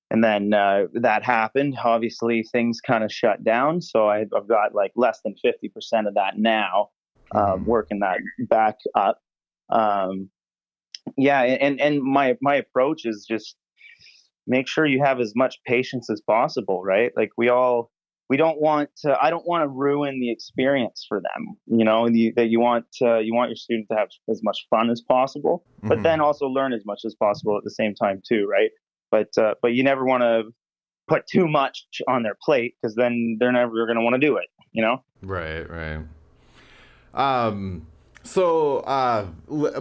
And 0.09 0.23
then 0.23 0.53
uh, 0.53 0.87
that 0.93 1.23
happened. 1.23 1.77
Obviously, 1.83 2.43
things 2.51 2.81
kind 2.81 3.03
of 3.03 3.11
shut 3.11 3.43
down. 3.43 3.81
So 3.81 4.09
I, 4.09 4.25
have 4.33 4.47
got 4.47 4.75
like 4.75 4.91
less 4.95 5.19
than 5.23 5.35
fifty 5.41 5.69
percent 5.69 6.07
of 6.07 6.15
that 6.15 6.37
now, 6.37 6.89
um, 7.33 7.43
mm-hmm. 7.43 7.65
working 7.65 7.99
that 7.99 8.17
back 8.49 8.77
up. 8.95 9.19
Um, 9.69 10.29
yeah, 11.17 11.41
and 11.41 11.79
and 11.79 12.01
my 12.01 12.37
my 12.41 12.55
approach 12.55 13.05
is 13.05 13.25
just 13.29 13.55
make 14.47 14.67
sure 14.67 14.85
you 14.85 15.01
have 15.03 15.19
as 15.19 15.33
much 15.35 15.57
patience 15.65 16.09
as 16.09 16.21
possible, 16.21 16.83
right? 16.83 17.11
Like 17.15 17.29
we 17.37 17.47
all 17.47 17.89
we 18.31 18.37
don't 18.37 18.61
want 18.61 18.89
to 18.95 19.13
i 19.21 19.29
don't 19.29 19.45
want 19.45 19.61
to 19.61 19.67
ruin 19.67 20.21
the 20.21 20.31
experience 20.31 21.05
for 21.05 21.19
them 21.19 21.57
you 21.65 21.83
know 21.83 22.09
the, 22.09 22.31
that 22.37 22.47
you 22.47 22.61
want 22.61 22.85
to, 22.93 23.21
you 23.21 23.33
want 23.35 23.49
your 23.49 23.57
student 23.57 23.85
to 23.91 23.97
have 23.97 24.07
as 24.29 24.39
much 24.41 24.65
fun 24.69 24.89
as 24.89 25.01
possible 25.01 25.65
but 25.83 25.95
mm-hmm. 25.95 26.03
then 26.03 26.21
also 26.21 26.45
learn 26.45 26.71
as 26.71 26.85
much 26.85 27.01
as 27.05 27.13
possible 27.15 27.57
at 27.57 27.63
the 27.65 27.69
same 27.69 27.93
time 27.93 28.21
too 28.25 28.47
right? 28.49 28.71
But 29.11 29.37
uh, 29.37 29.55
but 29.61 29.73
you 29.73 29.83
never 29.83 30.05
want 30.05 30.21
to 30.21 30.43
put 31.09 31.27
too 31.27 31.45
much 31.45 31.85
on 32.07 32.23
their 32.23 32.37
plate 32.41 32.75
because 32.81 32.95
then 32.95 33.35
they're 33.37 33.51
never 33.51 33.85
going 33.85 33.97
to 33.97 34.01
want 34.01 34.13
to 34.13 34.25
do 34.25 34.37
it 34.37 34.47
you 34.71 34.81
know? 34.81 35.03
Right 35.21 35.69
right. 35.69 35.99
Um 37.13 37.87
so 38.23 38.77
uh 38.79 39.25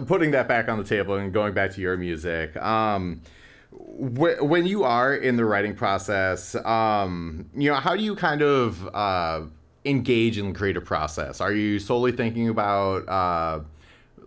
putting 0.07 0.31
that 0.31 0.49
back 0.49 0.67
on 0.67 0.77
the 0.77 0.83
table 0.83 1.15
and 1.15 1.31
going 1.31 1.53
back 1.53 1.71
to 1.71 1.79
your 1.79 1.95
music 1.95 2.57
um 2.57 3.21
when 3.71 4.65
you 4.65 4.83
are 4.83 5.15
in 5.15 5.37
the 5.37 5.45
writing 5.45 5.75
process, 5.75 6.55
um, 6.65 7.49
you 7.55 7.69
know, 7.69 7.77
how 7.77 7.95
do 7.95 8.03
you 8.03 8.15
kind 8.15 8.41
of 8.41 8.87
uh, 8.93 9.41
engage 9.85 10.37
in 10.37 10.49
the 10.49 10.53
creative 10.53 10.85
process? 10.85 11.39
Are 11.39 11.53
you 11.53 11.79
solely 11.79 12.11
thinking 12.11 12.49
about 12.49 13.07
uh, 13.07 13.61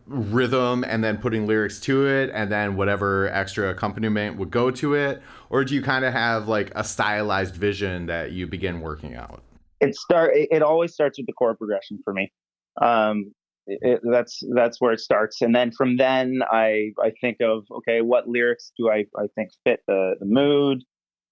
rhythm 0.07 0.85
and 0.85 1.05
then 1.05 1.19
putting 1.19 1.47
lyrics 1.47 1.81
to 1.81 2.07
it, 2.07 2.31
and 2.33 2.51
then 2.51 2.77
whatever 2.77 3.29
extra 3.29 3.71
accompaniment 3.71 4.39
would 4.39 4.51
go 4.51 4.71
to 4.71 4.95
it, 4.95 5.23
or 5.51 5.65
do 5.65 5.75
you 5.75 5.83
kind 5.83 6.05
of 6.05 6.13
have 6.13 6.49
like 6.49 6.73
a 6.75 6.85
stylized 6.85 7.55
vision 7.55 8.07
that 8.07 8.33
you 8.33 8.47
begin 8.47 8.81
working 8.81 9.15
out? 9.15 9.43
it 9.85 9.97
start 9.97 10.33
it, 10.35 10.63
always 10.63 10.93
starts 10.93 11.19
with 11.19 11.27
the 11.27 11.33
chord 11.33 11.59
progression 11.59 12.01
for 12.05 12.13
me. 12.13 12.33
Um, 12.81 13.33
it, 13.67 14.01
that's 14.11 14.43
that's 14.55 14.81
where 14.81 14.93
it 14.93 15.01
starts, 15.01 15.43
and 15.43 15.55
then 15.55 15.71
from 15.71 15.97
then 15.97 16.41
I 16.51 16.93
I 17.03 17.13
think 17.21 17.39
of 17.41 17.65
okay, 17.71 18.01
what 18.01 18.29
lyrics 18.29 18.73
do 18.77 18.91
I 18.91 19.07
I 19.17 19.27
think 19.35 19.51
fit 19.65 19.81
the 19.87 20.15
the 20.21 20.27
mood. 20.27 20.85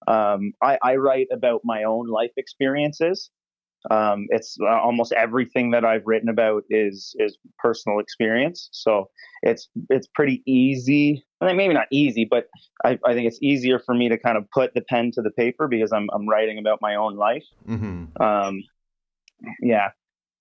Um, 0.08 0.52
I, 0.60 0.78
I 0.82 0.96
write 0.96 1.28
about 1.30 1.60
my 1.64 1.84
own 1.84 2.08
life 2.08 2.32
experiences. 2.36 3.30
Um, 3.90 4.26
it's 4.30 4.56
uh, 4.60 4.80
almost 4.80 5.12
everything 5.12 5.72
that 5.72 5.84
I've 5.84 6.06
written 6.06 6.28
about 6.28 6.62
is 6.70 7.14
is 7.18 7.38
personal 7.58 7.98
experience. 7.98 8.68
So 8.72 9.10
it's 9.42 9.68
it's 9.90 10.06
pretty 10.14 10.42
easy. 10.46 11.24
I 11.40 11.46
mean, 11.46 11.56
maybe 11.56 11.74
not 11.74 11.88
easy, 11.90 12.24
but 12.28 12.46
I, 12.84 12.98
I 13.04 13.14
think 13.14 13.26
it's 13.26 13.42
easier 13.42 13.80
for 13.80 13.94
me 13.94 14.08
to 14.08 14.18
kind 14.18 14.38
of 14.38 14.48
put 14.50 14.74
the 14.74 14.82
pen 14.82 15.10
to 15.14 15.22
the 15.22 15.30
paper 15.30 15.66
because 15.66 15.92
I'm 15.92 16.08
I'm 16.12 16.28
writing 16.28 16.58
about 16.58 16.80
my 16.80 16.94
own 16.94 17.16
life. 17.16 17.44
Mm-hmm. 17.68 18.22
Um, 18.22 18.62
yeah, 19.60 19.90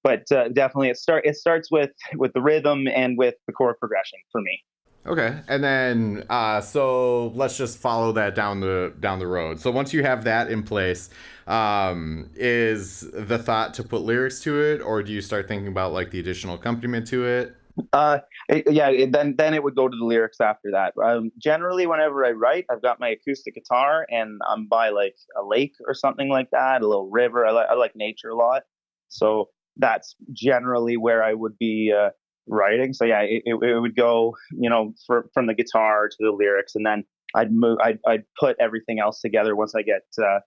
but 0.04 0.32
uh, 0.32 0.50
definitely 0.50 0.90
it 0.90 0.98
start 0.98 1.26
it 1.26 1.36
starts 1.36 1.72
with 1.72 1.92
with 2.16 2.34
the 2.34 2.42
rhythm 2.42 2.88
and 2.88 3.18
with 3.18 3.36
the 3.48 3.54
chord 3.54 3.78
progression 3.80 4.20
for 4.32 4.42
me. 4.42 4.62
Okay, 5.06 5.40
and 5.48 5.64
then 5.64 6.24
uh, 6.30 6.62
so 6.62 7.30
let's 7.30 7.58
just 7.58 7.80
follow 7.80 8.12
that 8.12 8.36
down 8.36 8.60
the 8.60 8.94
down 9.00 9.18
the 9.18 9.26
road. 9.26 9.60
So 9.60 9.72
once 9.72 9.94
you 9.94 10.04
have 10.04 10.24
that 10.26 10.52
in 10.52 10.62
place, 10.62 11.10
um, 11.48 12.30
is 12.36 13.02
the 13.12 13.40
thought 13.40 13.74
to 13.76 13.84
put 13.84 14.02
lyrics 14.02 14.42
to 14.42 14.62
it, 14.62 14.80
or 14.80 15.02
do 15.02 15.12
you 15.12 15.22
start 15.22 15.48
thinking 15.48 15.70
about 15.70 15.92
like 15.92 16.12
the 16.12 16.20
additional 16.20 16.54
accompaniment 16.54 17.08
to 17.08 17.26
it? 17.26 17.56
Uh, 17.94 18.20
it, 18.50 18.72
yeah, 18.72 18.90
it, 18.90 19.12
then 19.12 19.36
then 19.38 19.56
it 19.56 19.64
would 19.64 19.76
go 19.76 19.88
to 19.88 19.98
the 19.98 20.06
lyrics 20.06 20.40
after 20.40 20.70
that. 20.72 20.94
Um, 21.04 21.32
generally, 21.40 21.88
whenever 21.88 22.24
I 22.24 22.32
write, 22.32 22.66
I've 22.70 22.84
got 22.84 23.00
my 23.00 23.10
acoustic 23.10 23.56
guitar 23.56 24.06
and 24.12 24.40
I'm 24.48 24.68
by 24.68 24.90
like 24.90 25.16
a 25.36 25.44
lake 25.44 25.74
or 25.88 25.96
something 25.96 26.30
like 26.30 26.52
that, 26.52 26.84
a 26.84 26.88
little 26.88 27.10
river. 27.10 27.46
I 27.46 27.52
like 27.52 27.70
I 27.70 27.74
like 27.74 27.96
nature 27.96 28.30
a 28.30 28.36
lot, 28.36 28.64
so 29.08 29.50
that's 29.78 30.16
generally 30.34 30.98
where 30.98 31.24
I 31.24 31.34
would 31.34 31.58
be 31.58 31.94
uh, 31.98 32.10
writing. 32.48 32.94
So 32.94 33.06
yeah, 33.06 33.22
it, 33.22 33.44
it, 33.46 33.80
would 33.80 33.96
go, 33.96 34.36
you 34.52 34.70
know, 34.70 34.94
for, 35.08 35.30
from 35.34 35.48
the 35.48 35.54
guitar 35.54 36.08
to 36.08 36.18
the 36.20 36.32
lyrics, 36.32 36.76
and 36.76 36.86
then 36.86 37.04
I'd 37.34 37.52
move, 37.52 37.78
I'd, 37.82 38.00
I'd 38.08 38.24
put 38.40 38.58
everything 38.60 39.00
else 39.00 39.22
together 39.22 39.56
once 39.56 39.74
I 39.76 39.82
get, 39.82 40.04
uh, 40.22 40.40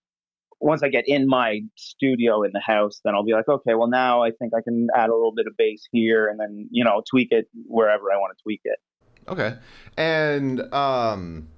once 0.61 0.83
I 0.83 0.89
get 0.89 1.05
in 1.07 1.27
my 1.27 1.61
studio 1.77 2.43
in 2.43 2.53
the 2.53 2.61
house, 2.61 3.01
then 3.05 3.15
I'll 3.15 3.25
be 3.25 3.33
like, 3.33 3.49
okay, 3.49 3.75
well 3.75 3.89
now 3.89 4.23
I 4.23 4.31
think 4.31 4.53
I 4.57 4.63
can 4.63 4.89
add 4.95 5.11
a 5.11 5.15
little 5.15 5.35
bit 5.35 5.47
of 5.47 5.57
bass 5.57 5.87
here, 5.93 6.29
and 6.29 6.39
then 6.39 6.69
you 6.71 6.85
know 6.85 7.03
tweak 7.09 7.29
it 7.33 7.49
wherever 7.67 8.13
I 8.13 8.17
want 8.17 8.37
to 8.37 8.43
tweak 8.43 8.61
it. 8.65 8.79
Okay, 9.29 9.57
and 9.97 10.61
um, 10.73 11.49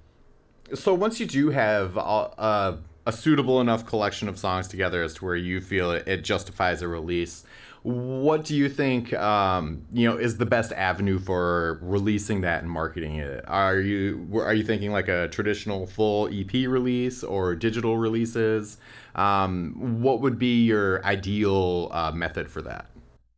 so 0.74 0.94
once 0.94 1.20
you 1.20 1.26
do 1.26 1.50
have 1.50 1.96
uh, 1.98 2.76
a 3.06 3.12
suitable 3.12 3.60
enough 3.60 3.86
collection 3.86 4.28
of 4.28 4.38
songs 4.38 4.68
together 4.68 5.02
as 5.02 5.14
to 5.14 5.24
where 5.24 5.36
you 5.36 5.60
feel 5.60 5.92
it, 5.92 6.06
it 6.06 6.24
justifies 6.24 6.82
a 6.82 6.88
release, 6.88 7.44
what 7.86 8.44
do 8.44 8.56
you 8.56 8.68
think 8.68 9.14
um, 9.14 9.86
you 9.92 10.08
know 10.10 10.16
is 10.16 10.38
the 10.38 10.46
best 10.46 10.72
avenue 10.72 11.20
for 11.20 11.78
releasing 11.82 12.40
that 12.40 12.62
and 12.62 12.70
marketing 12.70 13.14
it? 13.14 13.44
Are 13.46 13.78
you 13.78 14.28
are 14.34 14.54
you 14.54 14.64
thinking 14.64 14.90
like 14.90 15.06
a 15.06 15.28
traditional 15.28 15.86
full 15.86 16.26
ep 16.26 16.52
release 16.52 17.22
or 17.22 17.54
digital 17.54 17.96
releases? 17.96 18.78
Um, 19.14 20.00
what 20.02 20.20
would 20.20 20.36
be 20.36 20.64
your 20.64 21.04
ideal 21.06 21.88
uh, 21.92 22.10
method 22.10 22.50
for 22.50 22.60
that? 22.62 22.86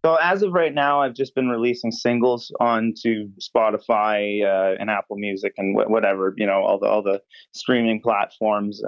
So 0.02 0.14
as 0.14 0.42
of 0.42 0.52
right 0.52 0.72
now 0.72 1.02
i've 1.02 1.12
just 1.12 1.34
been 1.34 1.48
releasing 1.48 1.90
singles 1.90 2.50
onto 2.60 3.28
spotify 3.32 4.42
uh, 4.42 4.76
and 4.80 4.88
apple 4.88 5.16
music 5.18 5.52
and 5.58 5.76
wh- 5.76 5.90
whatever 5.90 6.32
you 6.38 6.46
know 6.46 6.62
all 6.62 6.78
the 6.78 6.87
all 6.87 7.02
the 7.02 7.20
streaming 7.52 8.00
platforms 8.00 8.80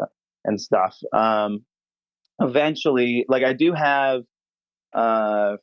and 0.45 0.61
stuff 0.61 0.97
um, 1.13 1.65
eventually 2.41 3.25
like 3.29 3.43
i 3.43 3.53
do 3.53 3.73
have 3.73 4.23
uh, 4.93 5.57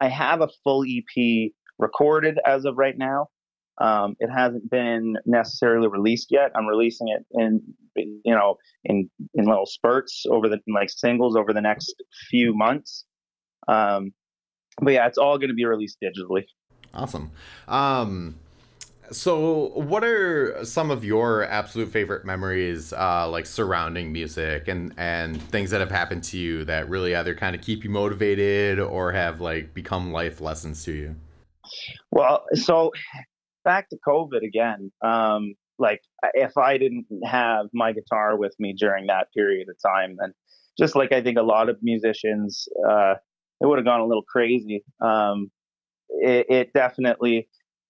I 0.00 0.08
have 0.08 0.40
a 0.40 0.48
full 0.64 0.84
EP 0.84 1.50
recorded 1.78 2.38
as 2.46 2.64
of 2.64 2.76
right 2.76 2.96
now. 2.96 3.28
Um, 3.80 4.16
it 4.18 4.28
hasn't 4.28 4.68
been 4.70 5.16
necessarily 5.24 5.88
released 5.88 6.28
yet. 6.30 6.50
I'm 6.56 6.66
releasing 6.66 7.08
it 7.08 7.24
in, 7.32 7.62
you 7.96 8.34
know, 8.34 8.56
in 8.84 9.08
in 9.34 9.44
little 9.44 9.66
spurts 9.66 10.24
over 10.28 10.48
the 10.48 10.58
like 10.66 10.90
singles 10.90 11.36
over 11.36 11.52
the 11.52 11.60
next 11.60 11.94
few 12.28 12.56
months. 12.56 13.04
Um, 13.68 14.12
but 14.80 14.94
yeah, 14.94 15.06
it's 15.06 15.18
all 15.18 15.38
going 15.38 15.50
to 15.50 15.54
be 15.54 15.64
released 15.64 15.98
digitally. 16.02 16.44
Awesome. 16.92 17.30
Um, 17.68 18.36
so, 19.10 19.70
what 19.74 20.04
are 20.04 20.64
some 20.64 20.90
of 20.90 21.04
your 21.04 21.44
absolute 21.44 21.90
favorite 21.90 22.24
memories, 22.24 22.92
uh, 22.92 23.28
like 23.28 23.46
surrounding 23.46 24.12
music 24.12 24.68
and 24.68 24.94
and 24.96 25.40
things 25.50 25.70
that 25.70 25.80
have 25.80 25.90
happened 25.90 26.24
to 26.24 26.38
you 26.38 26.64
that 26.64 26.88
really 26.88 27.14
either 27.14 27.34
kind 27.34 27.54
of 27.54 27.62
keep 27.62 27.84
you 27.84 27.90
motivated 27.90 28.78
or 28.78 29.12
have 29.12 29.40
like 29.40 29.74
become 29.74 30.12
life 30.12 30.40
lessons 30.40 30.84
to 30.84 30.92
you? 30.92 31.16
Well, 32.10 32.44
so 32.54 32.92
back 33.64 33.88
to 33.90 33.98
COVID 34.06 34.42
again. 34.42 34.90
Um, 35.02 35.54
like, 35.78 36.00
if 36.34 36.56
I 36.56 36.78
didn't 36.78 37.06
have 37.24 37.66
my 37.72 37.92
guitar 37.92 38.36
with 38.36 38.54
me 38.58 38.72
during 38.72 39.06
that 39.06 39.28
period 39.32 39.68
of 39.68 39.76
time, 39.80 40.16
then 40.18 40.32
just 40.78 40.96
like 40.96 41.12
I 41.12 41.22
think 41.22 41.38
a 41.38 41.42
lot 41.42 41.68
of 41.68 41.78
musicians, 41.82 42.68
uh, 42.88 43.14
it 43.60 43.66
would 43.66 43.78
have 43.78 43.84
gone 43.84 44.00
a 44.00 44.06
little 44.06 44.22
crazy. 44.22 44.84
Um, 45.00 45.50
it, 46.08 46.46
it 46.48 46.72
definitely 46.72 47.48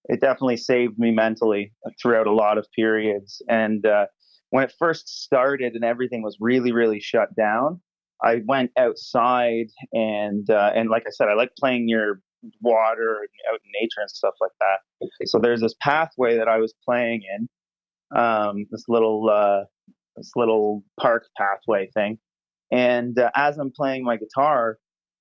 it 0.09 0.19
definitely 0.19 0.57
saved 0.57 0.97
me 0.97 1.11
mentally 1.11 1.71
throughout 2.01 2.27
a 2.27 2.33
lot 2.33 2.57
of 2.57 2.65
periods. 2.75 3.41
And 3.47 3.85
uh, 3.85 4.07
when 4.49 4.63
it 4.63 4.73
first 4.77 5.23
started 5.23 5.75
and 5.75 5.85
everything 5.85 6.23
was 6.23 6.35
really, 6.41 6.71
really 6.71 6.99
shut 6.99 7.33
down, 7.35 7.79
I 8.21 8.41
went 8.47 8.71
outside 8.77 9.67
and 9.93 10.49
uh, 10.49 10.71
and 10.75 10.89
like 10.89 11.03
I 11.07 11.11
said, 11.11 11.29
I 11.29 11.35
like 11.35 11.51
playing 11.57 11.85
near 11.85 12.21
water 12.59 13.19
and 13.19 13.53
out 13.53 13.59
in 13.63 13.71
nature 13.79 14.01
and 14.01 14.09
stuff 14.09 14.33
like 14.41 14.51
that. 14.59 15.27
So 15.27 15.39
there's 15.39 15.61
this 15.61 15.75
pathway 15.79 16.37
that 16.37 16.47
I 16.47 16.57
was 16.57 16.73
playing 16.83 17.21
in, 17.37 18.19
um, 18.19 18.65
this 18.71 18.85
little 18.89 19.29
uh, 19.29 19.65
this 20.17 20.31
little 20.35 20.83
park 20.99 21.27
pathway 21.37 21.89
thing. 21.93 22.17
And 22.71 23.17
uh, 23.19 23.29
as 23.35 23.59
I'm 23.59 23.71
playing 23.71 24.03
my 24.03 24.17
guitar, 24.17 24.79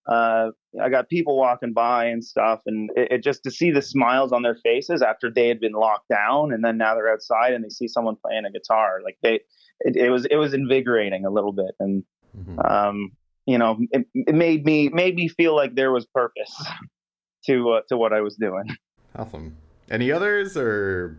uh, 0.09 0.51
I 0.83 0.89
got 0.89 1.09
people 1.09 1.37
walking 1.37 1.73
by 1.73 2.07
and 2.07 2.25
stuff, 2.25 2.61
and 2.67 2.91
it, 2.97 3.13
it, 3.13 3.23
just 3.23 3.43
to 3.45 3.51
see 3.51 3.71
the 3.71 3.83
smiles 3.83 4.33
on 4.33 4.43
their 4.43 4.57
faces 4.57 5.03
after 5.03 5.31
they 5.31 5.49
had 5.49 5.61
been 5.61 5.73
locked 5.73 6.09
down, 6.09 6.53
and 6.53 6.65
then 6.65 6.79
now 6.79 6.95
they're 6.95 7.13
outside 7.13 7.53
and 7.53 7.63
they 7.63 7.69
see 7.69 7.89
someone 7.89 8.17
playing 8.17 8.45
a 8.47 8.51
guitar. 8.51 9.01
Like 9.05 9.19
they, 9.23 9.41
it, 9.81 9.97
it 9.97 10.11
was 10.11 10.25
it 10.27 10.37
was 10.37 10.55
invigorating 10.55 11.27
a 11.27 11.31
little 11.31 11.53
bit, 11.53 11.75
and 11.79 12.05
mm-hmm. 12.37 12.59
um, 12.61 13.11
you 13.47 13.59
know, 13.59 13.79
it, 13.91 14.07
it, 14.15 14.35
made 14.35 14.65
me 14.65 14.89
made 14.89 15.15
me 15.15 15.29
feel 15.29 15.55
like 15.55 15.75
there 15.75 15.93
was 15.93 16.07
purpose 16.07 16.55
to 17.47 17.71
uh, 17.73 17.81
to 17.91 17.99
what 17.99 18.15
I 18.15 18.23
was 18.23 18.37
doing. 18.37 18.65
Awesome. 19.15 19.57
Any 19.91 20.11
others 20.11 20.57
or 20.57 21.19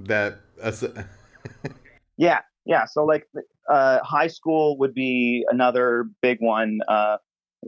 that? 0.00 0.40
yeah, 2.16 2.40
yeah. 2.66 2.84
So 2.84 3.04
like, 3.04 3.26
uh, 3.68 4.00
high 4.02 4.26
school 4.26 4.76
would 4.78 4.94
be 4.94 5.44
another 5.50 6.06
big 6.20 6.38
one. 6.40 6.80
Uh, 6.86 7.18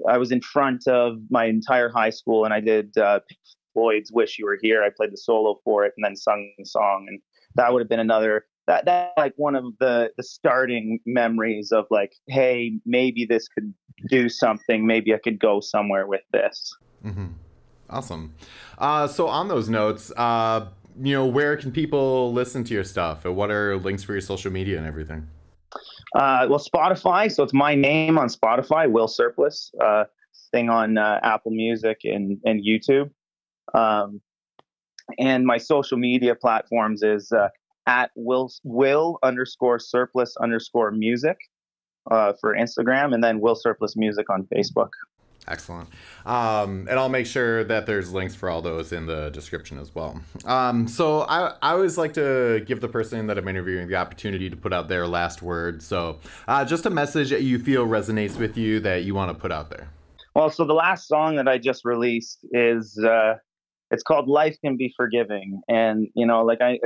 I 0.08 0.18
was 0.18 0.32
in 0.32 0.40
front 0.40 0.86
of 0.86 1.18
my 1.30 1.46
entire 1.46 1.88
high 1.88 2.10
school, 2.10 2.44
and 2.44 2.52
I 2.52 2.60
did 2.60 2.96
uh, 2.98 3.20
Floyd's 3.72 4.10
"Wish 4.12 4.38
You 4.38 4.46
Were 4.46 4.58
Here." 4.60 4.82
I 4.82 4.90
played 4.94 5.12
the 5.12 5.16
solo 5.16 5.60
for 5.64 5.84
it, 5.84 5.92
and 5.96 6.04
then 6.04 6.16
sung 6.16 6.50
the 6.58 6.66
song, 6.66 7.06
and 7.08 7.20
that 7.54 7.72
would 7.72 7.80
have 7.80 7.88
been 7.88 8.00
another 8.00 8.46
that 8.66 8.84
that 8.86 9.12
like 9.16 9.34
one 9.36 9.54
of 9.54 9.64
the 9.80 10.10
the 10.16 10.22
starting 10.22 11.00
memories 11.06 11.72
of 11.72 11.86
like, 11.90 12.12
hey, 12.28 12.78
maybe 12.86 13.26
this 13.26 13.48
could 13.48 13.72
do 14.08 14.28
something. 14.28 14.86
Maybe 14.86 15.14
I 15.14 15.18
could 15.18 15.38
go 15.38 15.60
somewhere 15.60 16.06
with 16.06 16.22
this. 16.32 16.74
Mm-hmm. 17.04 17.26
Awesome. 17.90 18.34
Uh, 18.78 19.06
so 19.06 19.28
on 19.28 19.48
those 19.48 19.68
notes, 19.68 20.10
uh, 20.16 20.68
you 21.00 21.14
know, 21.14 21.26
where 21.26 21.56
can 21.56 21.70
people 21.70 22.32
listen 22.32 22.64
to 22.64 22.74
your 22.74 22.84
stuff? 22.84 23.24
What 23.24 23.50
are 23.50 23.76
links 23.76 24.02
for 24.02 24.12
your 24.12 24.20
social 24.20 24.50
media 24.50 24.78
and 24.78 24.86
everything? 24.86 25.28
Uh, 26.14 26.46
well, 26.48 26.60
Spotify. 26.60 27.30
So 27.30 27.42
it's 27.42 27.52
my 27.52 27.74
name 27.74 28.18
on 28.18 28.28
Spotify, 28.28 28.90
Will 28.90 29.08
Surplus. 29.08 29.72
Uh, 29.82 30.04
thing 30.54 30.70
on 30.70 30.96
uh, 30.96 31.20
Apple 31.22 31.50
Music 31.50 32.00
and 32.04 32.38
and 32.44 32.62
YouTube. 32.64 33.10
Um, 33.74 34.20
and 35.18 35.44
my 35.44 35.58
social 35.58 35.98
media 35.98 36.34
platforms 36.34 37.02
is 37.02 37.32
uh, 37.32 37.48
at 37.86 38.10
Will 38.14 38.50
Will 38.62 39.18
underscore 39.22 39.78
Surplus 39.78 40.36
underscore 40.40 40.90
Music 40.92 41.36
uh, 42.10 42.32
for 42.40 42.54
Instagram, 42.54 43.12
and 43.14 43.22
then 43.22 43.40
Will 43.40 43.56
Surplus 43.56 43.96
Music 43.96 44.30
on 44.30 44.46
Facebook. 44.54 44.90
Excellent. 45.46 45.88
Um, 46.24 46.86
and 46.88 46.98
I'll 46.98 47.10
make 47.10 47.26
sure 47.26 47.64
that 47.64 47.84
there's 47.86 48.12
links 48.12 48.34
for 48.34 48.48
all 48.48 48.62
those 48.62 48.92
in 48.92 49.06
the 49.06 49.28
description 49.30 49.78
as 49.78 49.94
well. 49.94 50.20
Um, 50.46 50.88
so 50.88 51.22
I, 51.22 51.54
I 51.60 51.72
always 51.72 51.98
like 51.98 52.14
to 52.14 52.64
give 52.66 52.80
the 52.80 52.88
person 52.88 53.26
that 53.26 53.36
I'm 53.36 53.46
interviewing 53.46 53.88
the 53.88 53.96
opportunity 53.96 54.48
to 54.48 54.56
put 54.56 54.72
out 54.72 54.88
their 54.88 55.06
last 55.06 55.42
word. 55.42 55.82
So 55.82 56.18
uh, 56.48 56.64
just 56.64 56.86
a 56.86 56.90
message 56.90 57.30
that 57.30 57.42
you 57.42 57.58
feel 57.58 57.86
resonates 57.86 58.38
with 58.38 58.56
you 58.56 58.80
that 58.80 59.04
you 59.04 59.14
want 59.14 59.30
to 59.30 59.34
put 59.34 59.52
out 59.52 59.68
there. 59.68 59.88
Well, 60.34 60.50
so 60.50 60.64
the 60.64 60.74
last 60.74 61.06
song 61.06 61.36
that 61.36 61.46
I 61.46 61.58
just 61.58 61.84
released 61.84 62.44
is 62.50 62.98
uh, 62.98 63.34
it's 63.90 64.02
called 64.02 64.26
"Life 64.26 64.56
Can 64.64 64.76
Be 64.76 64.92
Forgiving," 64.96 65.60
and 65.68 66.08
you 66.14 66.26
know, 66.26 66.44
like 66.44 66.60
I, 66.60 66.80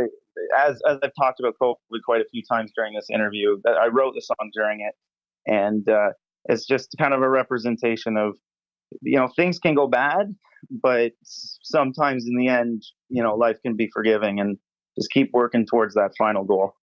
as 0.59 0.83
as 0.87 0.99
I've 1.03 1.13
talked 1.19 1.41
about 1.41 1.55
COVID 1.63 1.77
quite 2.05 2.21
a 2.21 2.27
few 2.31 2.43
times 2.51 2.73
during 2.77 2.93
this 2.95 3.07
interview, 3.11 3.57
I 3.67 3.87
wrote 3.87 4.15
the 4.15 4.21
song 4.21 4.51
during 4.53 4.81
it, 4.81 4.95
and 5.47 5.89
uh, 5.89 6.11
it's 6.45 6.67
just 6.67 6.95
kind 6.99 7.15
of 7.15 7.23
a 7.23 7.29
representation 7.29 8.19
of 8.19 8.35
you 9.03 9.19
know 9.19 9.29
things 9.37 9.59
can 9.59 9.75
go 9.75 9.87
bad 9.87 10.35
but 10.71 11.13
sometimes 11.23 12.27
in 12.27 12.37
the 12.37 12.49
end 12.49 12.85
you 13.09 13.23
know 13.23 13.35
life 13.35 13.59
can 13.63 13.77
be 13.77 13.89
forgiving 13.93 14.41
and 14.41 14.59
just 14.97 15.11
keep 15.11 15.31
working 15.33 15.67
towards 15.67 15.95
that 15.95 16.13
final 16.19 16.45
goal 16.45 16.75